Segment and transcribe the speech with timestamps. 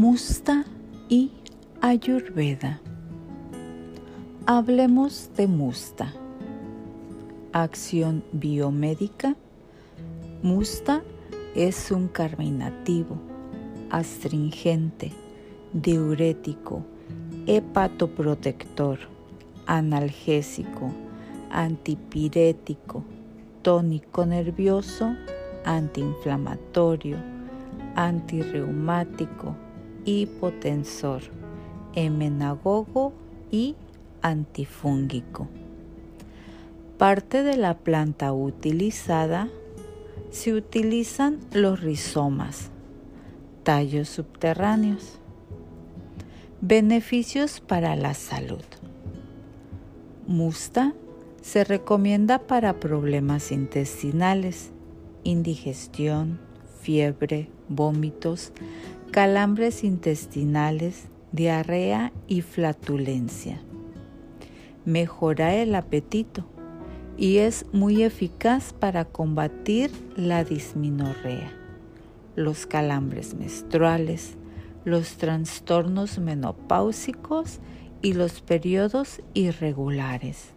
[0.00, 0.64] Musta
[1.10, 1.30] y
[1.82, 2.80] Ayurveda.
[4.46, 6.14] Hablemos de Musta.
[7.52, 9.36] Acción biomédica.
[10.42, 11.02] Musta
[11.54, 13.18] es un carminativo,
[13.90, 15.12] astringente,
[15.74, 16.82] diurético,
[17.46, 19.00] hepatoprotector,
[19.66, 20.94] analgésico,
[21.50, 23.04] antipirético,
[23.60, 25.14] tónico nervioso,
[25.66, 27.18] antiinflamatorio,
[27.96, 29.56] antirreumático,
[30.04, 31.22] hipotensor,
[31.94, 33.12] emenagogo
[33.50, 33.76] y
[34.22, 35.48] antifúngico.
[36.98, 39.48] Parte de la planta utilizada
[40.30, 42.70] se utilizan los rizomas,
[43.62, 45.18] tallos subterráneos.
[46.60, 48.64] Beneficios para la salud.
[50.26, 50.94] Musta
[51.40, 54.70] se recomienda para problemas intestinales,
[55.24, 56.38] indigestión,
[56.80, 58.52] fiebre, vómitos,
[59.10, 63.60] calambres intestinales, diarrea y flatulencia.
[64.84, 66.46] Mejora el apetito
[67.16, 71.52] y es muy eficaz para combatir la disminorrea,
[72.36, 74.36] los calambres menstruales,
[74.84, 77.58] los trastornos menopáusicos
[78.02, 80.50] y los periodos irregulares.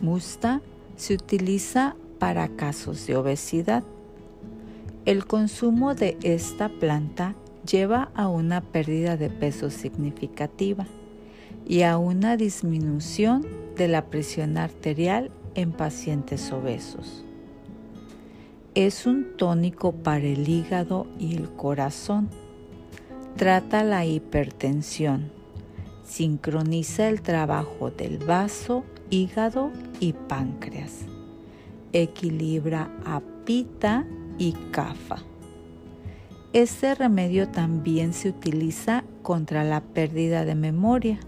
[0.00, 0.62] Musta
[0.96, 3.82] se utiliza para casos de obesidad.
[5.08, 7.34] El consumo de esta planta
[7.66, 10.86] lleva a una pérdida de peso significativa
[11.66, 17.24] y a una disminución de la presión arterial en pacientes obesos.
[18.74, 22.28] Es un tónico para el hígado y el corazón.
[23.36, 25.32] Trata la hipertensión.
[26.04, 31.06] Sincroniza el trabajo del vaso, hígado y páncreas.
[31.94, 34.04] Equilibra a pita
[34.38, 35.18] y cafa.
[36.52, 41.20] Este remedio también se utiliza contra la pérdida de memoria,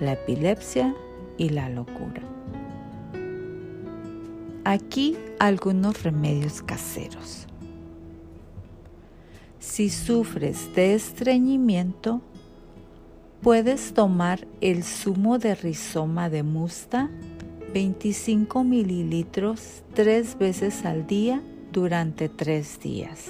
[0.00, 0.94] la epilepsia
[1.36, 2.22] y la locura.
[4.64, 7.46] Aquí algunos remedios caseros.
[9.58, 12.22] Si sufres de estreñimiento,
[13.42, 17.10] puedes tomar el zumo de rizoma de musta
[17.74, 21.42] 25 mililitros tres veces al día
[21.74, 23.28] durante tres días.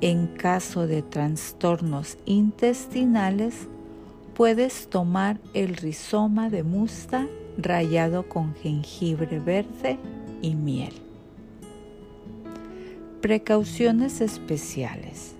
[0.00, 3.66] En caso de trastornos intestinales,
[4.34, 7.26] puedes tomar el rizoma de musta
[7.58, 9.98] rallado con jengibre verde
[10.42, 10.94] y miel.
[13.20, 15.34] Precauciones especiales.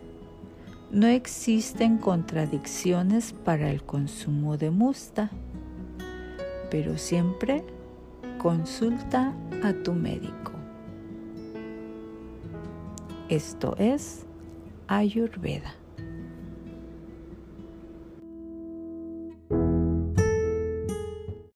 [0.90, 5.30] No existen contradicciones para el consumo de musta,
[6.70, 7.64] pero siempre
[8.38, 10.51] consulta a tu médico.
[13.32, 14.26] Esto es
[14.88, 15.72] Ayurveda.